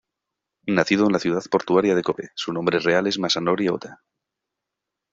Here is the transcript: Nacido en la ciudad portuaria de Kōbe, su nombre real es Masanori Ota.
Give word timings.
Nacido 0.65 1.05
en 1.05 1.11
la 1.11 1.19
ciudad 1.19 1.43
portuaria 1.51 1.93
de 1.93 2.01
Kōbe, 2.01 2.29
su 2.33 2.51
nombre 2.51 2.79
real 2.79 3.05
es 3.05 3.19
Masanori 3.19 3.67
Ota. 3.69 4.01